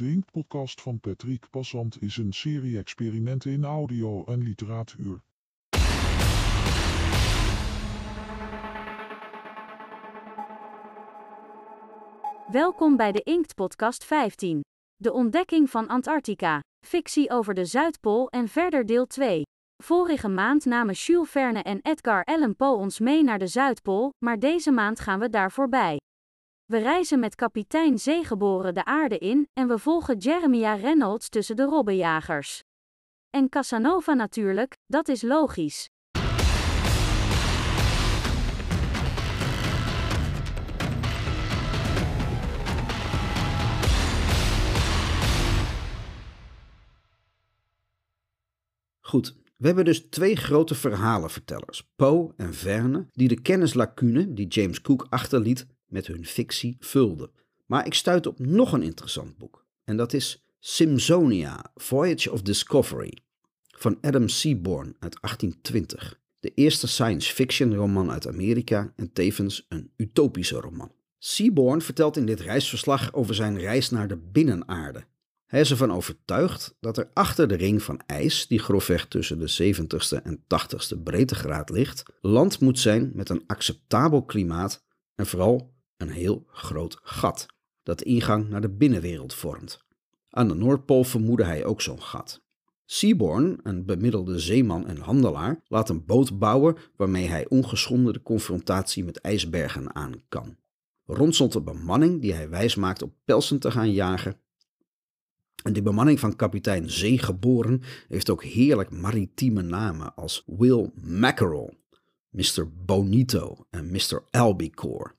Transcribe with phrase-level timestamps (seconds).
[0.00, 5.20] De Inktpodcast van Patrick Passant is een serie experimenten in audio en literatuur.
[12.50, 14.60] Welkom bij de Inkt-podcast 15.
[14.96, 16.60] De ontdekking van Antarctica.
[16.86, 19.42] Fictie over de Zuidpool en verder deel 2.
[19.82, 24.38] Vorige maand namen Jules Verne en Edgar Allan Poe ons mee naar de Zuidpool, maar
[24.38, 25.98] deze maand gaan we daar voorbij.
[26.70, 31.64] We reizen met kapitein Zeegeboren de aarde in en we volgen Jeremiah Reynolds tussen de
[31.64, 32.62] robbenjagers.
[33.30, 35.88] En Casanova natuurlijk, dat is logisch.
[49.00, 54.80] Goed, we hebben dus twee grote verhalenvertellers, Poe en Verne, die de kennislacune die James
[54.80, 57.30] Cook achterliet met hun fictie vulden.
[57.66, 63.18] Maar ik stuit op nog een interessant boek, en dat is Simsonia, Voyage of Discovery,
[63.78, 66.20] van Adam Seaborn uit 1820.
[66.40, 70.92] De eerste science fiction roman uit Amerika en tevens een utopische roman.
[71.18, 75.04] Seaborn vertelt in dit reisverslag over zijn reis naar de binnenaarde,
[75.50, 79.74] hij is ervan overtuigd dat er achter de ring van ijs, die grofweg tussen de
[79.74, 86.10] 70ste en 80ste breedtegraad ligt, land moet zijn met een acceptabel klimaat en vooral een
[86.10, 87.46] heel groot gat,
[87.82, 89.84] dat de ingang naar de binnenwereld vormt.
[90.30, 92.42] Aan de Noordpool vermoedde hij ook zo'n gat.
[92.84, 99.04] Seaborn, een bemiddelde zeeman en handelaar, laat een boot bouwen waarmee hij ongeschonden de confrontatie
[99.04, 100.56] met ijsbergen aan kan.
[101.06, 104.40] Ronselt de bemanning die hij wijsmaakt op pelsen te gaan jagen
[105.62, 111.74] en die bemanning van kapitein Zeegeboren heeft ook heerlijk maritieme namen als Will Mackerel,
[112.30, 112.68] Mr.
[112.84, 114.22] Bonito en Mr.
[114.30, 115.12] Albicore.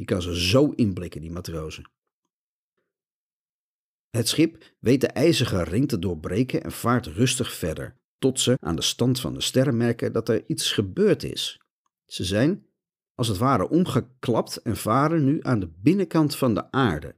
[0.00, 1.90] Je kan ze zo inblikken, die matrozen.
[4.10, 8.76] Het schip weet de ijzige ring te doorbreken en vaart rustig verder, tot ze aan
[8.76, 11.60] de stand van de sterren merken dat er iets gebeurd is.
[12.06, 12.66] Ze zijn,
[13.14, 17.14] als het ware, omgeklapt en varen nu aan de binnenkant van de aarde.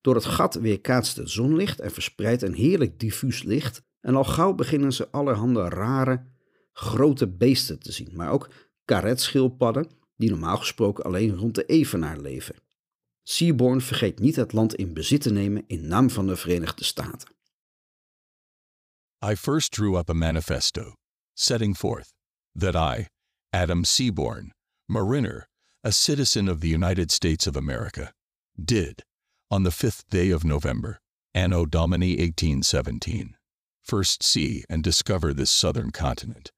[0.00, 3.82] Door het gat weerkaatst het zonlicht en verspreidt een heerlijk diffuus licht.
[4.00, 6.24] En al gauw beginnen ze allerhande rare,
[6.72, 8.48] grote beesten te zien, maar ook
[8.84, 12.54] karetschildpadden, die normaal gesproken alleen rond de evenaar leven.
[13.22, 17.36] Seaborn vergeet niet het land in bezit te nemen in naam van de Verenigde Staten.
[19.30, 20.94] I first drew up a manifesto,
[21.34, 22.12] setting forth
[22.58, 23.06] that I,
[23.50, 24.52] Adam Seaborn,
[24.86, 25.48] mariner,
[25.82, 28.12] a citizen of the United States of America,
[28.56, 29.02] did,
[29.50, 30.98] on the fifth day of November,
[31.34, 33.36] Anno Domini 1817,
[33.82, 36.50] first see and discover this southern continent,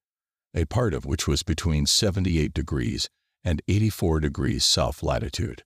[0.54, 3.08] a part of which was between 78 degrees
[3.44, 5.64] and 84 degrees south latitude,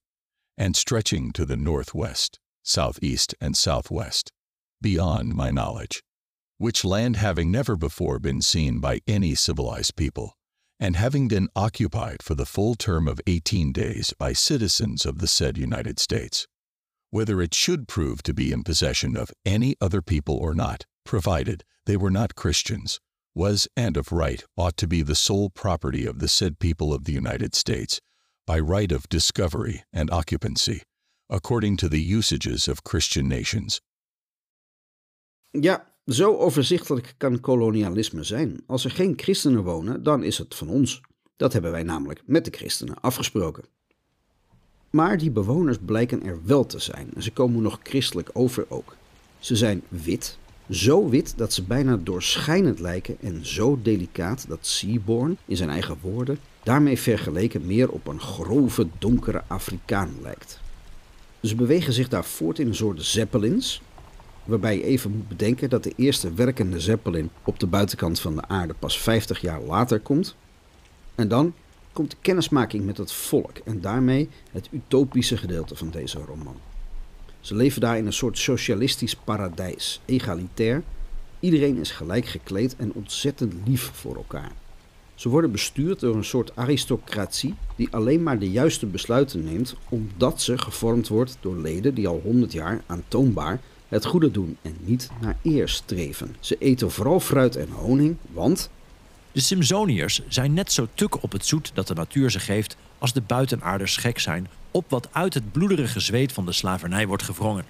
[0.57, 4.33] and stretching to the northwest, southeast, and southwest,
[4.81, 6.03] beyond my knowledge,
[6.59, 10.37] which land having never before been seen by any civilized people,
[10.79, 15.29] and having been occupied for the full term of 18 days by citizens of the
[15.29, 16.47] said United States,
[17.11, 21.65] whether it should prove to be in possession of any other people or not, provided
[21.87, 23.01] they were not Christians,
[23.34, 27.05] was and of right ought to be the sole property of the said people of
[27.05, 28.00] the United States,
[28.47, 30.83] by right of discovery and occupancy,
[31.28, 33.81] according to the usages of Christian nations.
[35.50, 38.62] Ja, zo overzichtelijk kan kolonialisme zijn.
[38.67, 41.00] Als er geen christenen wonen, dan is het van ons.
[41.37, 43.65] Dat hebben wij namelijk met de christenen afgesproken.
[44.91, 48.97] Maar die bewoners blijken er wel te zijn en ze komen nog christelijk over ook.
[49.39, 50.39] Ze zijn wit,
[50.71, 55.97] zo wit dat ze bijna doorschijnend lijken en zo delicaat dat Seaborn, in zijn eigen
[56.01, 60.61] woorden, daarmee vergeleken meer op een grove, donkere Afrikaan lijkt.
[61.43, 63.83] Ze bewegen zich daar voort in een soort zeppelins,
[64.45, 68.49] waarbij je even moet bedenken dat de eerste werkende zeppelin op de buitenkant van de
[68.49, 70.37] aarde pas 50 jaar later komt.
[71.15, 71.55] En dan
[71.93, 76.57] komt de kennismaking met het volk en daarmee het utopische gedeelte van deze roman.
[77.44, 80.82] Ze leven daar in een soort socialistisch paradijs, egalitair.
[81.41, 84.52] Iedereen is gelijk gekleed en ontzettend lief voor elkaar.
[85.14, 90.43] Ze worden bestuurd door een soort aristocratie die alleen maar de juiste besluiten neemt omdat
[90.43, 95.11] ze gevormd wordt door leden die al honderd jaar aantoonbaar het goede doen en niet
[95.20, 96.37] naar eer streven.
[96.40, 98.70] Ze eten vooral fruit en honing, want
[99.35, 103.13] de Simsoniërs zijn net zo tuk op het zoet dat de natuur ze geeft als
[103.13, 107.65] de buitenaarders gek zijn op wat uit het bloederige zweet van de slavernij wordt gewrongen.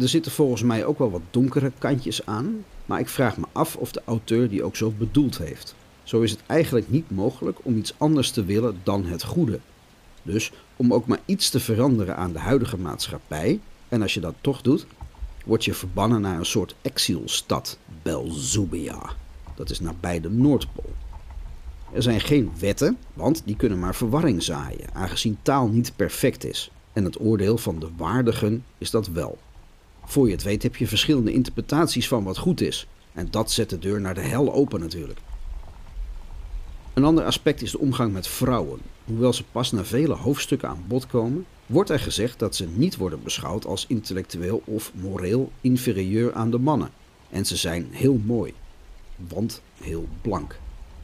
[0.00, 3.76] Er zitten volgens mij ook wel wat donkere kantjes aan, maar ik vraag me af
[3.76, 5.74] of de auteur die ook zo bedoeld heeft.
[6.02, 9.60] Zo is het eigenlijk niet mogelijk om iets anders te willen dan het goede.
[10.22, 14.34] Dus om ook maar iets te veranderen aan de huidige maatschappij, en als je dat
[14.40, 14.86] toch doet,
[15.44, 19.16] word je verbannen naar een soort exilstad, Belzubia.
[19.56, 20.92] Dat is nabij de Noordpool.
[21.92, 26.70] Er zijn geen wetten, want die kunnen maar verwarring zaaien, aangezien taal niet perfect is.
[26.92, 29.38] En het oordeel van de waardigen is dat wel.
[30.04, 32.86] Voor je het weet heb je verschillende interpretaties van wat goed is.
[33.12, 35.18] En dat zet de deur naar de hel open natuurlijk.
[36.94, 38.80] Een ander aspect is de omgang met vrouwen.
[39.04, 42.96] Hoewel ze pas na vele hoofdstukken aan bod komen, wordt er gezegd dat ze niet
[42.96, 46.90] worden beschouwd als intellectueel of moreel inferieur aan de mannen.
[47.30, 48.54] En ze zijn heel mooi,
[49.28, 50.58] want heel blank.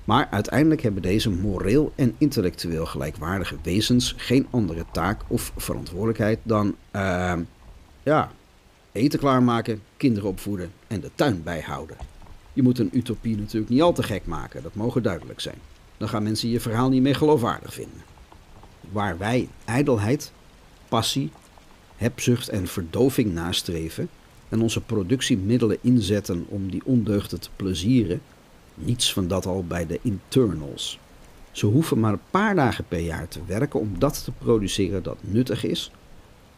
[0.05, 6.75] Maar uiteindelijk hebben deze moreel en intellectueel gelijkwaardige wezens geen andere taak of verantwoordelijkheid dan,
[6.93, 7.35] uh,
[8.03, 8.33] ja,
[8.93, 11.97] eten klaarmaken, kinderen opvoeden en de tuin bijhouden.
[12.53, 15.59] Je moet een utopie natuurlijk niet al te gek maken, dat mogen duidelijk zijn.
[15.97, 18.03] Dan gaan mensen je verhaal niet meer geloofwaardig vinden.
[18.91, 20.33] Waar wij ijdelheid,
[20.89, 21.31] passie,
[21.97, 24.09] hebzucht en verdoving nastreven
[24.53, 28.21] en onze productiemiddelen inzetten om die ondeugden te plezieren,
[28.75, 30.99] niets van dat al bij de internals.
[31.53, 35.17] Ze hoeven maar een paar dagen per jaar te werken om dat te produceren dat
[35.21, 35.91] nuttig is,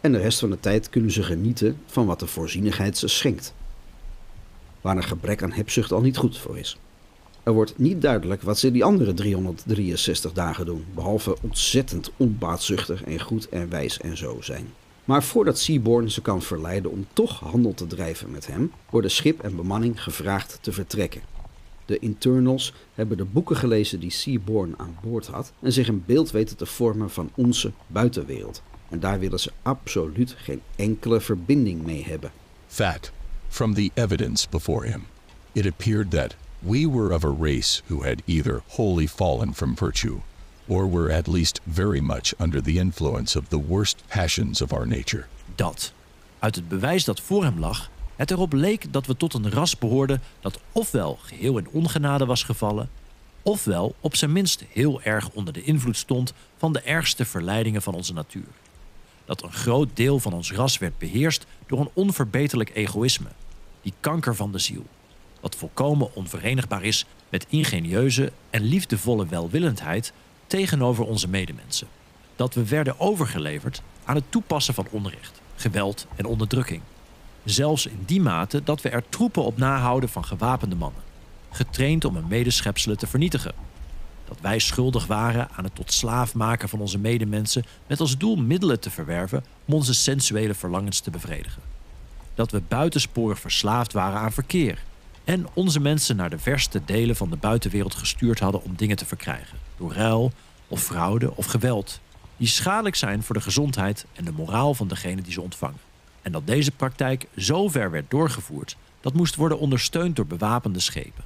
[0.00, 3.54] en de rest van de tijd kunnen ze genieten van wat de voorzienigheid ze schenkt.
[4.80, 6.78] Waar een gebrek aan hebzucht al niet goed voor is.
[7.42, 13.20] Er wordt niet duidelijk wat ze die andere 363 dagen doen, behalve ontzettend onbaatzuchtig en
[13.20, 14.66] goed en wijs en zo zijn.
[15.04, 19.40] Maar voordat Seaborn ze kan verleiden om toch handel te drijven met hem, worden schip
[19.40, 21.22] en bemanning gevraagd te vertrekken.
[21.84, 26.30] De internals hebben de boeken gelezen die Seaborn aan boord had en zich een beeld
[26.30, 28.62] weten te vormen van onze buitenwereld.
[28.88, 32.32] En daar willen ze absoluut geen enkele verbinding mee hebben.
[32.74, 33.12] That,
[33.48, 35.02] from the evidence before him,
[35.52, 40.16] it appeared that we were of a race who had either wholly fallen from virtue,
[40.66, 44.86] or were at least very much under the influence of the worst passions of our
[44.86, 45.24] nature.
[45.54, 45.92] Dat,
[46.38, 49.78] uit het bewijs dat voor hem lag, het erop leek dat we tot een ras
[49.78, 52.90] behoorden dat ofwel geheel in ongenade was gevallen,
[53.42, 57.94] ofwel op zijn minst heel erg onder de invloed stond van de ergste verleidingen van
[57.94, 58.46] onze natuur.
[59.24, 63.28] Dat een groot deel van ons ras werd beheerst door een onverbeterlijk egoïsme,
[63.82, 64.84] die kanker van de ziel,
[65.40, 70.12] wat volkomen onverenigbaar is met ingenieuze en liefdevolle welwillendheid
[70.46, 71.88] tegenover onze medemensen.
[72.36, 76.82] Dat we werden overgeleverd aan het toepassen van onrecht, geweld en onderdrukking.
[77.44, 81.02] Zelfs in die mate dat we er troepen op nahouden van gewapende mannen,
[81.50, 83.54] getraind om hun medeschepselen te vernietigen.
[84.24, 88.36] Dat wij schuldig waren aan het tot slaaf maken van onze medemensen met als doel
[88.36, 91.62] middelen te verwerven om onze sensuele verlangens te bevredigen.
[92.34, 94.78] Dat we buitensporig verslaafd waren aan verkeer
[95.24, 99.06] en onze mensen naar de verste delen van de buitenwereld gestuurd hadden om dingen te
[99.06, 100.32] verkrijgen, door ruil
[100.68, 102.00] of fraude of geweld,
[102.36, 105.80] die schadelijk zijn voor de gezondheid en de moraal van degene die ze ontvangen.
[106.22, 111.24] En dat deze praktijk zo ver werd doorgevoerd, dat moest worden ondersteund door bewapende schepen.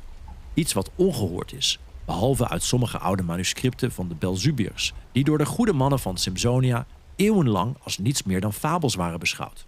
[0.54, 5.46] Iets wat ongehoord is, behalve uit sommige oude manuscripten van de Belzubiërs, die door de
[5.46, 6.86] goede mannen van Simsonia
[7.16, 9.66] eeuwenlang als niets meer dan fabels waren beschouwd.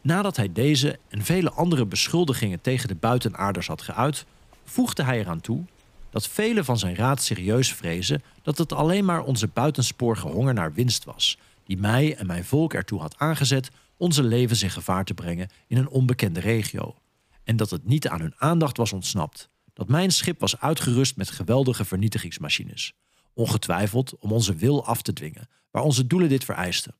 [0.00, 4.24] Nadat hij deze en vele andere beschuldigingen tegen de buitenaarders had geuit,
[4.64, 5.64] voegde hij eraan toe
[6.10, 10.72] dat velen van zijn raad serieus vrezen dat het alleen maar onze buitensporige honger naar
[10.72, 15.14] winst was, die mij en mijn volk ertoe had aangezet onze levens in gevaar te
[15.14, 16.96] brengen in een onbekende regio,
[17.44, 21.30] en dat het niet aan hun aandacht was ontsnapt dat mijn schip was uitgerust met
[21.30, 22.92] geweldige vernietigingsmachines,
[23.34, 26.94] ongetwijfeld om onze wil af te dwingen, waar onze doelen dit vereisten.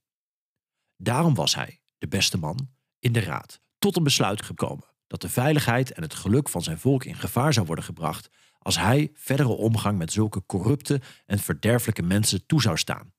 [0.96, 2.68] Daarom was hij, de beste man,
[3.00, 6.78] in de raad tot een besluit gekomen dat de veiligheid en het geluk van zijn
[6.78, 12.02] volk in gevaar zou worden gebracht als hij verdere omgang met zulke corrupte en verderfelijke
[12.02, 13.12] mensen toe zou staan.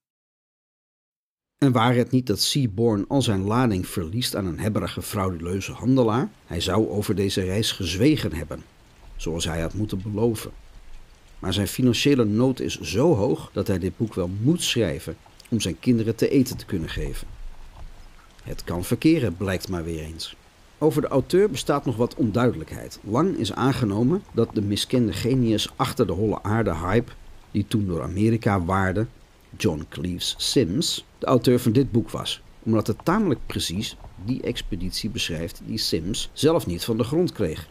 [1.58, 6.30] En waar het niet dat Seaborn al zijn lading verliest aan een hebberige frauduleuze handelaar,
[6.46, 8.64] hij zou over deze reis gezwegen hebben,
[9.16, 10.52] zoals hij had moeten beloven.
[11.40, 15.18] Maar zijn financiële nood is zo hoog dat hij dit boek wel moet schrijven
[15.50, 17.28] om zijn kinderen te eten te kunnen geven.
[18.44, 20.36] Het kan verkeren, blijkt maar weer eens.
[20.78, 23.00] Over de auteur bestaat nog wat onduidelijkheid.
[23.04, 27.12] Lang is aangenomen dat de miskende genius achter de holle aarde hype,
[27.52, 29.06] die toen door Amerika waarde,
[29.58, 32.42] John Cleves Sims, de auteur van dit boek was.
[32.64, 37.68] Omdat het tamelijk precies die expeditie beschrijft die Sims zelf niet van de grond kreeg.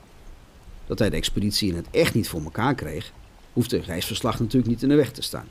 [0.87, 3.13] Dat hij de expeditie in het echt niet voor elkaar kreeg,
[3.53, 5.49] hoeft de reisverslag natuurlijk niet in de weg te staan.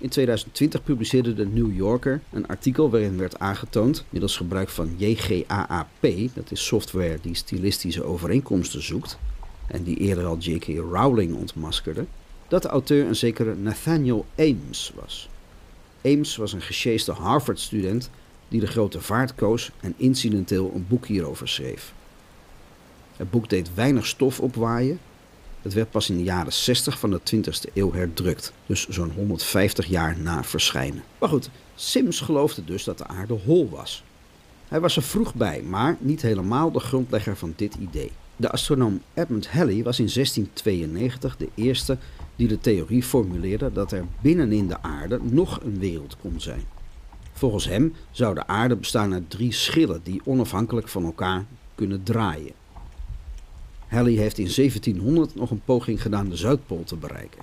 [0.00, 6.06] In 2020 publiceerde de New Yorker een artikel waarin werd aangetoond, middels gebruik van JGAAP,
[6.34, 9.18] dat is software die stilistische overeenkomsten zoekt,
[9.66, 10.64] en die eerder al J.K.
[10.66, 12.06] Rowling ontmaskerde,
[12.48, 15.28] dat de auteur een zekere Nathaniel Ames was.
[16.04, 18.10] Ames was een gesjeeste Harvard-student
[18.48, 21.92] die de grote vaart koos en incidenteel een boek hierover schreef.
[23.16, 24.98] Het boek deed weinig stof opwaaien.
[25.62, 29.86] Het werd pas in de jaren 60 van de 20e eeuw herdrukt, dus zo'n 150
[29.86, 31.02] jaar na verschijnen.
[31.18, 34.02] Maar goed, Sims geloofde dus dat de aarde hol was.
[34.68, 38.10] Hij was er vroeg bij, maar niet helemaal de grondlegger van dit idee.
[38.36, 41.98] De astronoom Edmund Halley was in 1692 de eerste
[42.36, 46.62] die de theorie formuleerde dat er binnenin de aarde nog een wereld kon zijn.
[47.32, 52.52] Volgens hem zou de aarde bestaan uit drie schillen die onafhankelijk van elkaar kunnen draaien.
[53.88, 57.42] Halley heeft in 1700 nog een poging gedaan de Zuidpool te bereiken.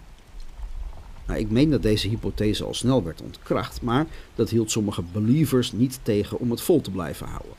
[1.28, 5.72] Nou, ik meen dat deze hypothese al snel werd ontkracht, maar dat hield sommige believers
[5.72, 7.54] niet tegen om het vol te blijven houden.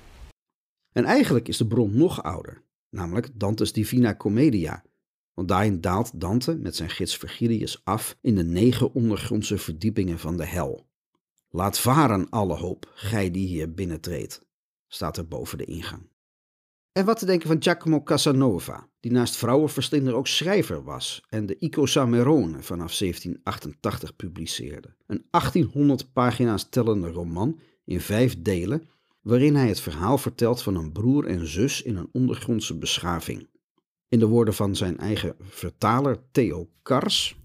[0.92, 4.84] En eigenlijk is de bron nog ouder, namelijk Dante's Divina Commedia,
[5.34, 10.36] want daarin daalt Dante met zijn gids Virgilius af in de negen ondergrondse verdiepingen van
[10.36, 10.86] de hel.
[11.48, 14.46] Laat varen alle hoop, gij die hier binnentreedt,
[14.86, 16.08] staat er boven de ingang.
[16.96, 21.58] En wat te denken van Giacomo Casanova, die naast vrouwenverslinder ook schrijver was en de
[21.58, 24.94] Ico Samerone vanaf 1788 publiceerde.
[25.06, 28.88] Een 1800 pagina's tellende roman in vijf delen,
[29.22, 33.48] waarin hij het verhaal vertelt van een broer en zus in een ondergrondse beschaving.
[34.08, 37.36] In de woorden van zijn eigen vertaler Theo Kars.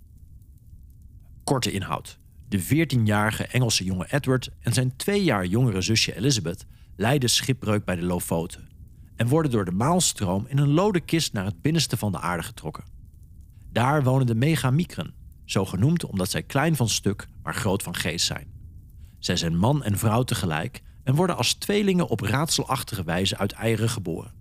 [1.44, 2.20] Korte inhoud.
[2.48, 6.66] De 14-jarige Engelse jonge Edward en zijn twee jaar jongere zusje Elizabeth
[6.96, 8.71] lijden schipbreuk bij de Lofoten
[9.22, 12.44] en worden door de maalstroom in een lode kist naar het binnenste van de aarde
[12.44, 12.84] getrokken.
[13.72, 15.14] Daar wonen de megamikren,
[15.46, 18.52] zo genoemd omdat zij klein van stuk, maar groot van geest zijn.
[19.20, 23.90] Zij zijn man en vrouw tegelijk en worden als tweelingen op raadselachtige wijze uit eieren
[23.90, 24.34] geboren.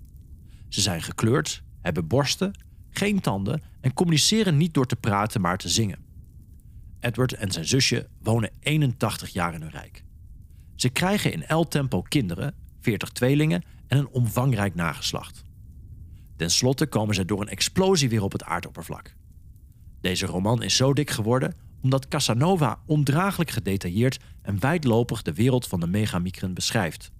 [0.68, 2.52] Ze zijn gekleurd, hebben borsten,
[2.90, 6.04] geen tanden en communiceren niet door te praten, maar te zingen.
[7.00, 10.04] Edward en zijn zusje wonen 81 jaar in hun rijk.
[10.76, 15.42] Ze krijgen in el tempo kinderen, 40 tweelingen en een omvangrijk nageslacht.
[16.36, 19.14] Ten slotte komen ze door een explosie weer op het aardoppervlak.
[20.00, 25.80] Deze roman is zo dik geworden omdat Casanova ondraaglijk gedetailleerd en wijdlopig de wereld van
[25.80, 27.10] de megamicren beschrijft.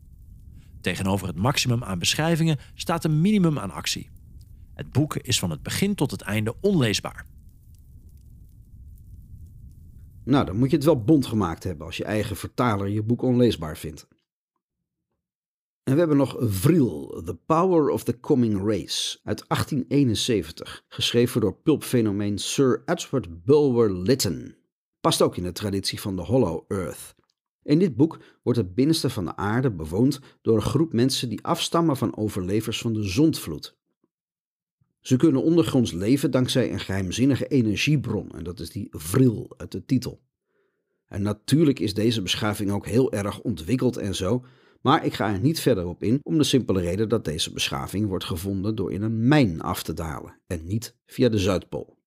[0.81, 4.11] Tegenover het maximum aan beschrijvingen staat een minimum aan actie.
[4.75, 7.27] Het boek is van het begin tot het einde onleesbaar.
[10.25, 13.23] Nou, dan moet je het wel bond gemaakt hebben als je eigen vertaler je boek
[13.23, 14.09] onleesbaar vindt.
[15.83, 21.55] En we hebben nog Vril, The Power of the Coming Race uit 1871, geschreven door
[21.55, 24.55] pulpfenomeen Sir Edward Bulwer Lytton.
[25.01, 27.15] Past ook in de traditie van de Hollow Earth.
[27.63, 31.45] In dit boek wordt het binnenste van de aarde bewoond door een groep mensen die
[31.45, 33.79] afstammen van overlevers van de zondvloed.
[35.01, 39.85] Ze kunnen ondergronds leven dankzij een geheimzinnige energiebron, en dat is die vril uit de
[39.85, 40.21] titel.
[41.07, 44.45] En natuurlijk is deze beschaving ook heel erg ontwikkeld en zo,
[44.81, 48.07] maar ik ga er niet verder op in om de simpele reden dat deze beschaving
[48.07, 51.99] wordt gevonden door in een mijn af te dalen en niet via de Zuidpool.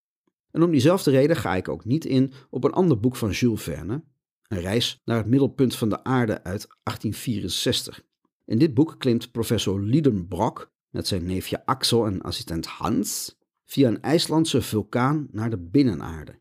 [0.52, 3.64] En om diezelfde reden ga ik ook niet in op een ander boek van Jules
[3.64, 4.04] Verne,
[4.48, 8.04] Een reis naar het middelpunt van de aarde uit 1864.
[8.46, 14.02] In dit boek klimt professor Liedenbrock met zijn neefje Axel en assistent Hans via een
[14.02, 16.40] IJslandse vulkaan naar de binnenaarde,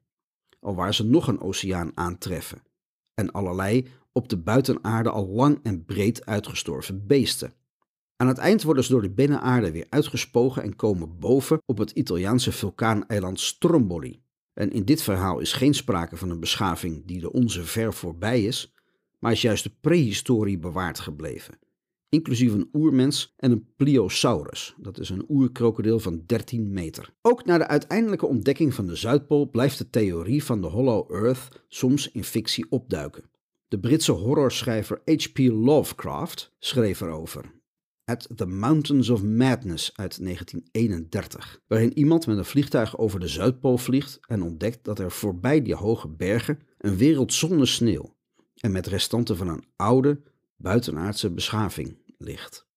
[0.60, 2.62] alwaar ze nog een oceaan aantreffen
[3.14, 7.52] en allerlei op de buitenaarde al lang en breed uitgestorven beesten.
[8.16, 11.90] Aan het eind worden ze door de binnenaarde weer uitgespogen en komen boven op het
[11.90, 14.22] Italiaanse vulkaaneiland Stromboli.
[14.52, 18.44] En in dit verhaal is geen sprake van een beschaving die de onze ver voorbij
[18.44, 18.74] is,
[19.18, 21.61] maar is juist de prehistorie bewaard gebleven
[22.12, 27.14] inclusief een oermens en een pliosaurus, dat is een oerkrokodil van 13 meter.
[27.22, 31.64] Ook na de uiteindelijke ontdekking van de Zuidpool blijft de theorie van de Hollow Earth
[31.68, 33.30] soms in fictie opduiken.
[33.68, 35.38] De Britse horrorschrijver H.P.
[35.38, 37.60] Lovecraft schreef erover.
[38.04, 43.78] At the Mountains of Madness uit 1931, waarin iemand met een vliegtuig over de Zuidpool
[43.78, 48.16] vliegt en ontdekt dat er voorbij die hoge bergen een wereld zonder sneeuw
[48.56, 50.20] en met restanten van een oude,
[50.62, 52.70] buitenaardse beschaving ligt.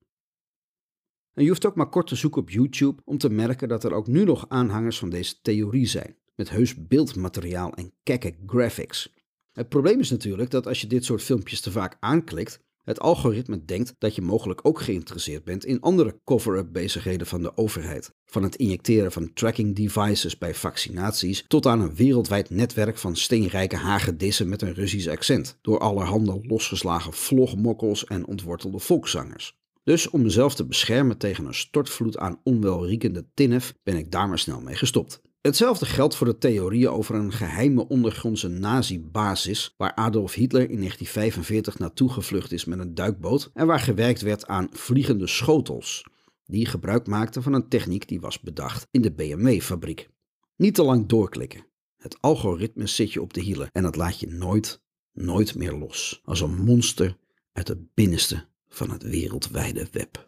[1.33, 3.93] En je hoeft ook maar kort te zoeken op YouTube om te merken dat er
[3.93, 9.13] ook nu nog aanhangers van deze theorie zijn, met heus beeldmateriaal en kekke graphics.
[9.51, 13.65] Het probleem is natuurlijk dat als je dit soort filmpjes te vaak aanklikt, het algoritme
[13.65, 18.11] denkt dat je mogelijk ook geïnteresseerd bent in andere cover-up bezigheden van de overheid.
[18.25, 23.75] Van het injecteren van tracking devices bij vaccinaties tot aan een wereldwijd netwerk van steenrijke
[23.75, 25.57] hagedissen met een Russisch accent.
[25.61, 29.57] Door allerhande losgeslagen vlogmokkels en ontwortelde volkszangers.
[29.83, 34.39] Dus om mezelf te beschermen tegen een stortvloed aan onwelriekende tinnef ben ik daar maar
[34.39, 35.21] snel mee gestopt.
[35.45, 41.79] Hetzelfde geldt voor de theorieën over een geheime ondergrondse nazi-basis waar Adolf Hitler in 1945
[41.79, 46.05] naartoe gevlucht is met een duikboot en waar gewerkt werd aan vliegende schotels,
[46.45, 50.09] die gebruik maakten van een techniek die was bedacht in de BMW-fabriek.
[50.55, 51.65] Niet te lang doorklikken.
[51.97, 54.81] Het algoritme zit je op de hielen en dat laat je nooit,
[55.13, 56.21] nooit meer los.
[56.23, 57.17] Als een monster
[57.51, 60.25] uit het binnenste van het wereldwijde web.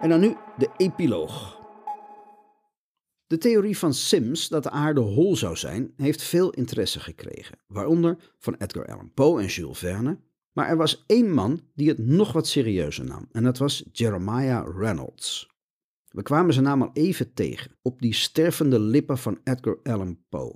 [0.00, 1.60] En dan nu de epiloog.
[3.26, 8.16] De theorie van Sims dat de aarde hol zou zijn, heeft veel interesse gekregen, waaronder
[8.38, 10.18] van Edgar Allan Poe en Jules Verne.
[10.52, 14.76] Maar er was één man die het nog wat serieuzer nam, en dat was Jeremiah
[14.76, 15.50] Reynolds.
[16.08, 20.54] We kwamen zijn naam al even tegen, op die stervende lippen van Edgar Allan Poe.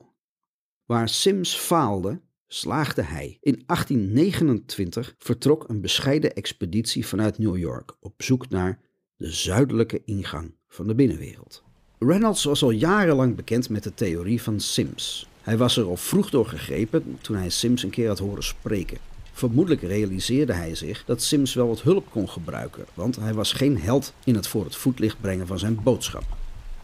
[0.84, 3.38] Waar Sims faalde, slaagde hij.
[3.40, 8.80] In 1829 vertrok een bescheiden expeditie vanuit New York op zoek naar
[9.22, 11.62] de zuidelijke ingang van de binnenwereld.
[11.98, 15.28] Reynolds was al jarenlang bekend met de theorie van Sims.
[15.42, 18.98] Hij was er al vroeg door gegrepen toen hij Sims een keer had horen spreken.
[19.32, 23.80] Vermoedelijk realiseerde hij zich dat Sims wel wat hulp kon gebruiken, want hij was geen
[23.80, 26.24] held in het voor het voetlicht brengen van zijn boodschap.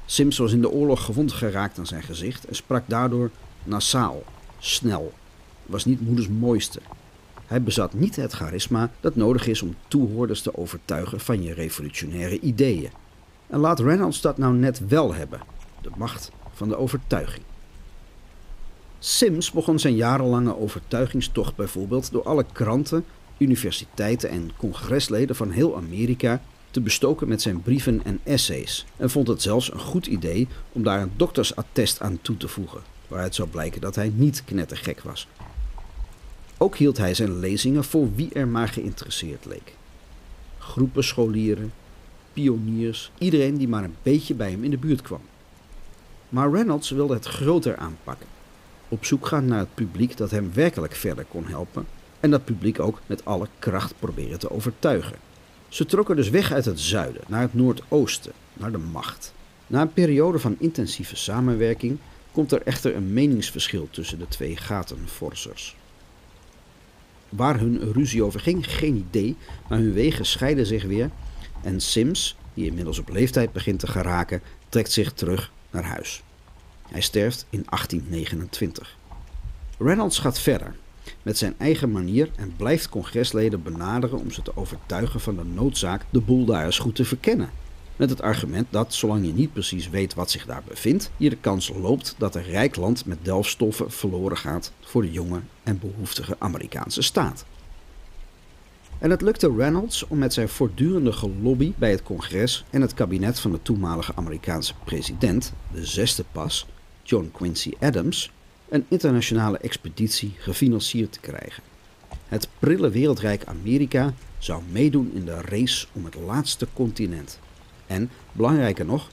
[0.06, 3.30] Sims was in de oorlog gewond geraakt aan zijn gezicht en sprak daardoor
[3.64, 4.22] nasaal,
[4.58, 5.12] snel,
[5.66, 6.80] was niet moeders mooiste.
[7.48, 12.40] Hij bezat niet het charisma dat nodig is om toehoorders te overtuigen van je revolutionaire
[12.40, 12.90] ideeën.
[13.46, 15.40] En laat Reynolds dat nou net wel hebben:
[15.82, 17.44] de macht van de overtuiging.
[18.98, 23.04] Sims begon zijn jarenlange overtuigingstocht bijvoorbeeld door alle kranten,
[23.38, 26.40] universiteiten en congresleden van heel Amerika
[26.70, 30.82] te bestoken met zijn brieven en essays en vond het zelfs een goed idee om
[30.82, 35.28] daar een doktersattest aan toe te voegen, waaruit zou blijken dat hij niet knettergek was.
[36.60, 39.74] Ook hield hij zijn lezingen voor wie er maar geïnteresseerd leek.
[40.58, 41.72] Groepen scholieren,
[42.32, 45.20] pioniers, iedereen die maar een beetje bij hem in de buurt kwam.
[46.28, 48.26] Maar Reynolds wilde het groter aanpakken.
[48.88, 51.86] Op zoek gaan naar het publiek dat hem werkelijk verder kon helpen
[52.20, 55.16] en dat publiek ook met alle kracht proberen te overtuigen.
[55.68, 59.32] Ze trokken dus weg uit het zuiden naar het noordoosten, naar de macht.
[59.66, 61.98] Na een periode van intensieve samenwerking
[62.32, 65.76] komt er echter een meningsverschil tussen de twee gatenforsers.
[67.28, 69.36] Waar hun ruzie over ging, geen idee,
[69.68, 71.10] maar hun wegen scheiden zich weer
[71.62, 76.22] en Sims, die inmiddels op leeftijd begint te geraken, trekt zich terug naar huis.
[76.88, 78.96] Hij sterft in 1829.
[79.78, 80.74] Reynolds gaat verder
[81.22, 86.04] met zijn eigen manier en blijft congresleden benaderen om ze te overtuigen van de noodzaak
[86.10, 87.50] de boel daar eens goed te verkennen.
[87.98, 91.36] Met het argument dat, zolang je niet precies weet wat zich daar bevindt, je de
[91.36, 96.36] kans loopt dat een rijk land met delfstoffen verloren gaat voor de jonge en behoeftige
[96.38, 97.44] Amerikaanse staat.
[98.98, 103.40] En het lukte Reynolds om met zijn voortdurende gelobby bij het congres en het kabinet
[103.40, 106.66] van de toenmalige Amerikaanse president, de zesde pas,
[107.02, 108.30] John Quincy Adams,
[108.68, 111.62] een internationale expeditie gefinancierd te krijgen.
[112.28, 117.38] Het prille wereldrijk Amerika zou meedoen in de race om het laatste continent.
[117.88, 119.08] En, belangrijker nog,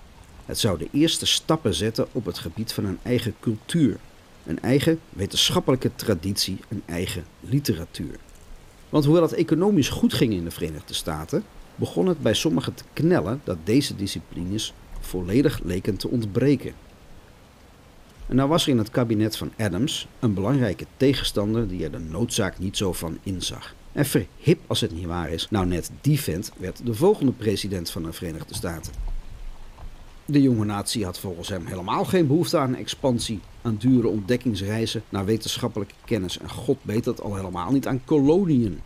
[0.45, 3.97] het zou de eerste stappen zetten op het gebied van een eigen cultuur,
[4.45, 8.15] een eigen wetenschappelijke traditie, een eigen literatuur.
[8.89, 11.43] Want hoewel het economisch goed ging in de Verenigde Staten,
[11.75, 16.73] begon het bij sommigen te knellen dat deze disciplines volledig leken te ontbreken.
[18.27, 21.99] En nou was er in het kabinet van Adams een belangrijke tegenstander die er de
[21.99, 23.75] noodzaak niet zo van inzag.
[23.95, 27.89] En verhip als het niet waar is, nou net die vent werd de volgende president
[27.89, 28.93] van de Verenigde Staten.
[30.25, 35.25] De jonge natie had volgens hem helemaal geen behoefte aan expansie, aan dure ontdekkingsreizen naar
[35.25, 38.81] wetenschappelijke kennis en god weet het al helemaal niet aan koloniën.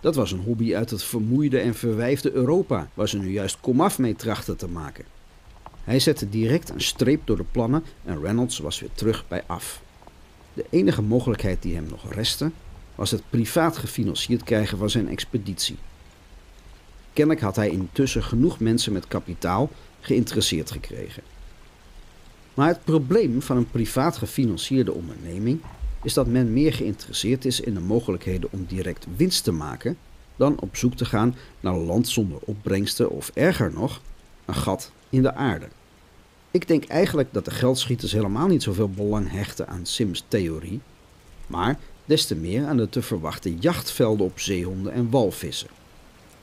[0.00, 3.98] Dat was een hobby uit het vermoeide en verwijfde Europa, waar ze nu juist komaf
[3.98, 5.04] mee trachten te maken.
[5.84, 9.82] Hij zette direct een streep door de plannen en Reynolds was weer terug bij af.
[10.54, 12.50] De enige mogelijkheid die hem nog restte,
[13.00, 15.76] was het privaat gefinancierd krijgen van zijn expeditie.
[17.12, 21.22] Kennelijk had hij intussen genoeg mensen met kapitaal geïnteresseerd gekregen.
[22.54, 25.60] Maar het probleem van een privaat gefinancierde onderneming
[26.02, 29.96] is dat men meer geïnteresseerd is in de mogelijkheden om direct winst te maken
[30.36, 34.00] dan op zoek te gaan naar land zonder opbrengsten of erger nog,
[34.44, 35.68] een gat in de aarde.
[36.50, 40.80] Ik denk eigenlijk dat de geldschieters helemaal niet zoveel belang hechten aan Sims' theorie,
[41.46, 41.78] maar
[42.10, 45.68] des te meer aan de te verwachten jachtvelden op zeehonden en walvissen.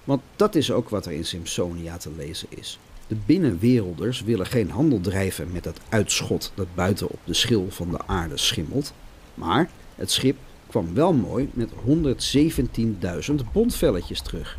[0.04, 2.80] Want dat is ook wat er in Simpsonia te lezen is.
[3.08, 7.92] De binnenwerelders willen geen handel drijven met het uitschot dat buiten op de schil van
[7.92, 8.94] de aarde schimmelt,
[9.34, 11.70] maar het schip kwam wel mooi met
[13.30, 14.58] 117.000 bondvelletjes terug.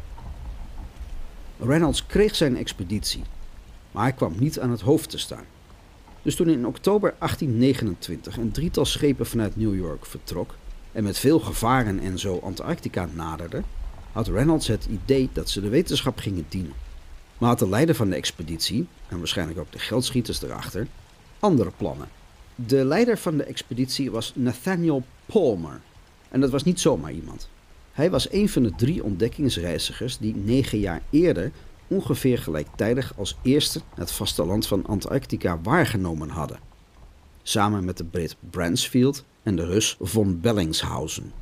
[1.59, 3.23] Reynolds kreeg zijn expeditie
[3.91, 5.45] maar hij kwam niet aan het hoofd te staan.
[6.23, 10.55] Dus toen in oktober 1829 een drietal schepen vanuit New York vertrok
[10.99, 13.63] en met veel gevaren en zo Antarctica naderde,
[14.13, 16.73] had Reynolds het idee dat ze de wetenschap gingen dienen.
[17.39, 20.87] Maar had de leider van de expeditie, en waarschijnlijk ook de geldschieters erachter,
[21.39, 22.09] andere plannen.
[22.55, 25.81] De leider van de expeditie was Nathaniel Palmer.
[26.29, 27.49] En dat was niet zomaar iemand.
[27.93, 31.53] Hij was een van de drie ontdekkingsreizigers die negen jaar eerder
[31.87, 36.68] ongeveer gelijktijdig als eerste het vasteland van Antarctica waargenomen hadden.
[37.49, 41.33] Samen met de Brit Bransfield en de Rus von Bellingshausen.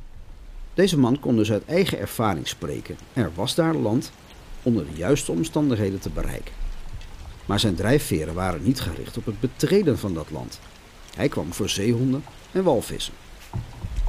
[0.73, 2.97] Deze man kon dus uit eigen ervaring spreken.
[3.13, 4.11] Er was daar land
[4.63, 6.53] onder de juiste omstandigheden te bereiken.
[7.45, 10.59] Maar zijn drijfveren waren niet gericht op het betreden van dat land.
[11.15, 13.13] Hij kwam voor zeehonden en walvissen.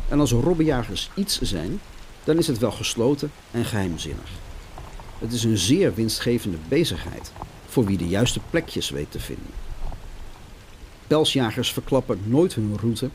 [0.08, 1.80] En als robbenjagers iets zijn,
[2.24, 4.30] dan is het wel gesloten en geheimzinnig.
[5.18, 7.32] Het is een zeer winstgevende bezigheid
[7.66, 9.67] voor wie de juiste plekjes weet te vinden.
[11.09, 13.11] Pelsjagers verklappen nooit hun route,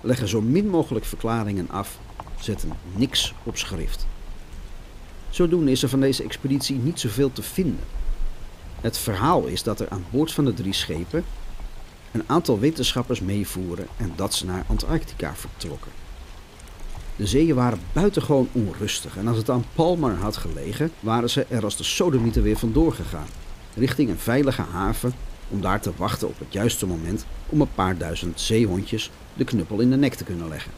[0.00, 1.98] leggen zo min mogelijk verklaringen af,
[2.40, 4.06] zetten niks op schrift.
[5.30, 7.84] Zodoende is er van deze expeditie niet zoveel te vinden.
[8.80, 11.24] Het verhaal is dat er aan boord van de drie schepen
[12.12, 15.92] een aantal wetenschappers meevoeren en dat ze naar Antarctica vertrokken.
[17.16, 21.64] De zeeën waren buitengewoon onrustig en als het aan Palmer had gelegen, waren ze er
[21.64, 23.28] als de sodomieten weer vandoor gegaan,
[23.74, 25.14] richting een veilige haven
[25.48, 29.80] om daar te wachten op het juiste moment om een paar duizend zeehondjes de knuppel
[29.80, 30.72] in de nek te kunnen leggen.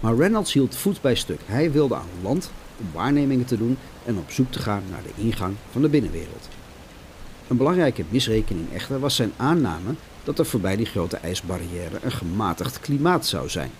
[0.00, 1.40] Maar Reynolds hield voet bij stuk.
[1.46, 5.22] Hij wilde aan land om waarnemingen te doen en op zoek te gaan naar de
[5.22, 6.48] ingang van de binnenwereld.
[7.48, 12.80] Een belangrijke misrekening echter was zijn aanname dat er voorbij die grote ijsbarrière een gematigd
[12.80, 13.70] klimaat zou zijn.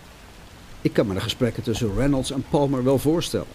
[0.80, 3.46] Ik kan me de gesprekken tussen Reynolds en Palmer wel voorstellen.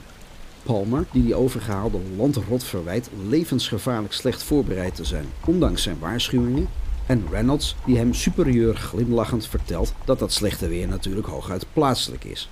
[0.68, 6.68] Palmer, die die overgehaalde landrot verwijt levensgevaarlijk slecht voorbereid te zijn, ondanks zijn waarschuwingen.
[7.06, 12.50] En Reynolds, die hem superieur glimlachend vertelt dat dat slechte weer natuurlijk hooguit plaatselijk is.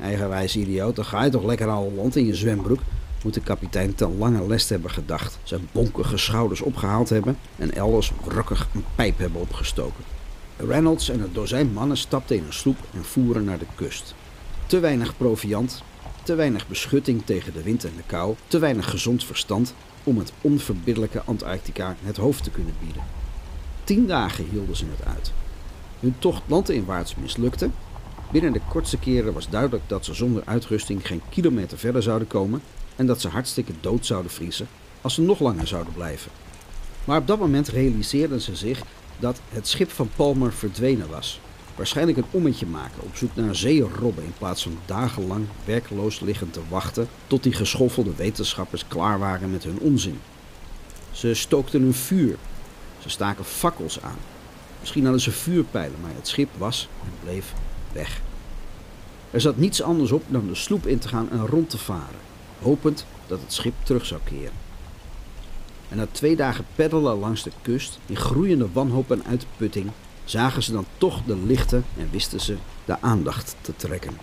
[0.00, 2.80] Eigenwijs idioot, dan ga je toch lekker al land in je zwembroek,
[3.24, 8.12] moet de kapitein ten lange lest hebben gedacht, zijn bonkige schouders opgehaald hebben en elders
[8.24, 10.04] wrokkig een pijp hebben opgestoken.
[10.56, 14.14] Reynolds en een dozijn mannen stapten in een sloep en voeren naar de kust.
[14.66, 15.82] Te weinig proviand,
[16.26, 20.32] te weinig beschutting tegen de wind en de kou, te weinig gezond verstand om het
[20.40, 23.02] onverbiddelijke Antarctica het hoofd te kunnen bieden.
[23.84, 25.32] Tien dagen hielden ze het uit.
[26.00, 27.70] Hun tocht landinwaarts mislukte.
[28.32, 32.62] Binnen de kortste keren was duidelijk dat ze zonder uitrusting geen kilometer verder zouden komen
[32.96, 34.68] en dat ze hartstikke dood zouden vriezen
[35.00, 36.30] als ze nog langer zouden blijven.
[37.04, 38.82] Maar op dat moment realiseerden ze zich
[39.18, 41.40] dat het schip van Palmer verdwenen was.
[41.76, 46.60] Waarschijnlijk een ommetje maken op zoek naar zeerobben in plaats van dagenlang werkloos liggen te
[46.68, 50.20] wachten tot die geschoffelde wetenschappers klaar waren met hun onzin.
[51.10, 52.36] Ze stookten een vuur.
[52.98, 54.18] Ze staken fakkels aan.
[54.80, 57.52] Misschien hadden ze vuurpijlen, maar het schip was en bleef
[57.92, 58.20] weg.
[59.30, 62.20] Er zat niets anders op dan de sloep in te gaan en rond te varen,
[62.62, 64.64] hopend dat het schip terug zou keren.
[65.88, 69.90] En na twee dagen peddelen langs de kust, in groeiende wanhoop en uitputting,
[70.26, 74.16] zagen ze dan toch de lichten en wisten ze de aandacht te trekken.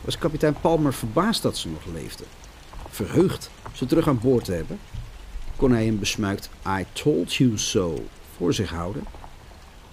[0.00, 2.26] Was kapitein Palmer verbaasd dat ze nog leefden?
[2.90, 4.78] Verheugd ze terug aan boord te hebben?
[5.56, 9.04] Kon hij een besmuikt I told you so voor zich houden?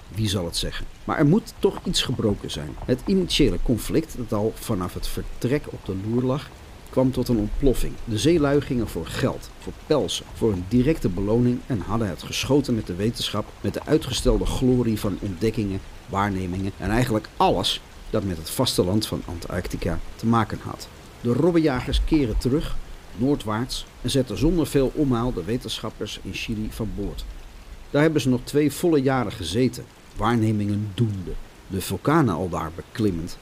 [0.08, 0.86] Wie zal het zeggen?
[1.04, 2.75] Maar er moet toch iets gebroken zijn.
[2.86, 6.49] Het initiële conflict dat al vanaf het vertrek op de loer lag,
[6.91, 7.93] kwam tot een ontploffing.
[8.06, 12.75] De zeelui gingen voor geld, voor pelsen, voor een directe beloning en hadden het geschoten
[12.75, 18.38] met de wetenschap, met de uitgestelde glorie van ontdekkingen, waarnemingen en eigenlijk alles dat met
[18.38, 20.88] het vasteland van Antarctica te maken had.
[21.21, 22.75] De robbenjagers keren terug,
[23.15, 27.25] noordwaarts, en zetten zonder veel omhaal de wetenschappers in Chili van boord.
[27.89, 31.32] Daar hebben ze nog twee volle jaren gezeten, waarnemingen doende,
[31.67, 33.38] de vulkanen al daar beklimmend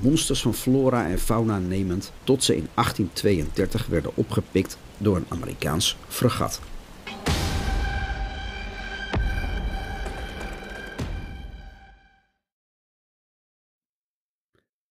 [0.00, 5.96] monsters van flora en fauna nemend tot ze in 1832 werden opgepikt door een Amerikaans
[6.08, 6.60] fregat.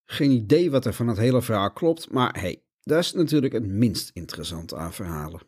[0.05, 3.67] Geen idee wat er van het hele verhaal klopt, maar hey, dat is natuurlijk het
[3.67, 5.41] minst interessante aan verhalen.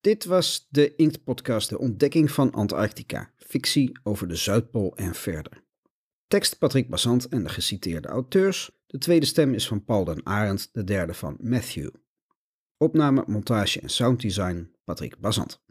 [0.00, 5.66] Dit was de Inkt-podcast De Ontdekking van Antarctica, fictie over de Zuidpool en verder.
[6.28, 8.70] Tekst Patrick Bassant en de geciteerde auteurs.
[8.86, 11.88] De tweede stem is van Paul den Arend, de derde van Matthew.
[12.76, 15.62] Opname, montage en sounddesign Patrick Bassant.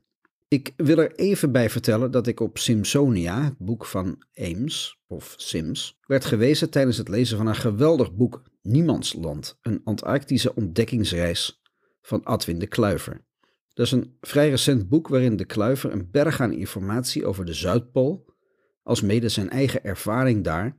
[0.47, 5.33] Ik wil er even bij vertellen dat ik op Simsonia, het boek van Ames, of
[5.37, 11.61] Sims, werd gewezen tijdens het lezen van een geweldig boek Niemandsland, een Antarctische ontdekkingsreis
[12.01, 13.25] van Adwin de Kluiver.
[13.73, 17.53] Dat is een vrij recent boek waarin de kluiver een berg aan informatie over de
[17.53, 18.26] Zuidpool,
[18.87, 20.77] als mede zijn eigen ervaring daar,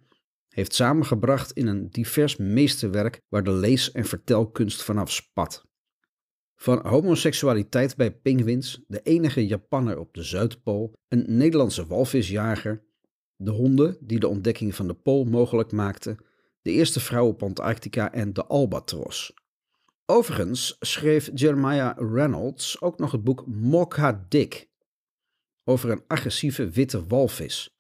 [0.48, 5.66] heeft samengebracht in een divers meesterwerk waar de lees- en vertelkunst vanaf spat.
[6.54, 12.82] Van homoseksualiteit bij pinguïns, de enige Japanner op de Zuidpool, een Nederlandse walvisjager,
[13.36, 16.16] de honden die de ontdekking van de pool mogelijk maakten,
[16.62, 19.34] de eerste vrouw op Antarctica en de albatros.
[20.06, 24.68] Overigens schreef Jeremiah Reynolds ook nog het boek Mokka Dick
[25.64, 27.76] over een agressieve witte walvis.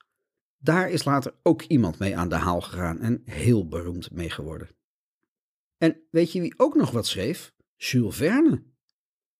[0.58, 4.68] Daar is later ook iemand mee aan de haal gegaan en heel beroemd mee geworden.
[5.76, 7.54] En weet je wie ook nog wat schreef?
[7.76, 8.62] Jules Verne.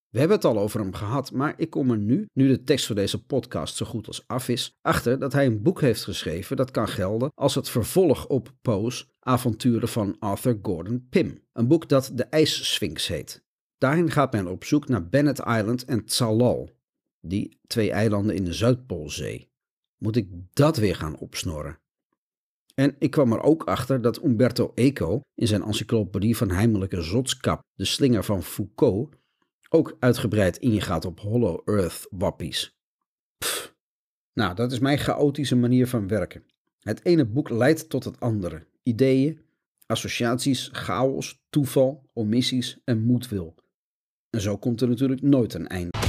[0.08, 2.86] We hebben het al over hem gehad, maar ik kom er nu, nu de tekst
[2.86, 6.56] voor deze podcast zo goed als af is, achter dat hij een boek heeft geschreven
[6.56, 11.42] dat kan gelden als het vervolg op Poe's avonturen van Arthur Gordon Pym.
[11.52, 13.44] Een boek dat De IJssphinx heet.
[13.78, 16.70] Daarin gaat men op zoek naar Bennet Island en Tsalal,
[17.20, 19.50] die twee eilanden in de Zuidpoolzee.
[19.98, 21.78] Moet ik dat weer gaan opsnorren?
[22.74, 27.62] En ik kwam er ook achter dat Umberto Eco in zijn encyclopedie van heimelijke zotskap,
[27.74, 29.14] de slinger van Foucault,
[29.68, 32.76] ook uitgebreid ingaat op Hollow Earth wappies.
[33.38, 33.74] Pff.
[34.32, 36.44] Nou, dat is mijn chaotische manier van werken.
[36.80, 38.66] Het ene boek leidt tot het andere.
[38.82, 39.40] Ideeën,
[39.86, 43.54] associaties, chaos, toeval, omissies en moedwil.
[44.30, 46.07] En zo komt er natuurlijk nooit een einde.